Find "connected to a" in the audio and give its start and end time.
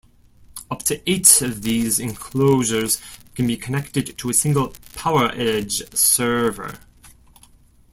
3.55-4.33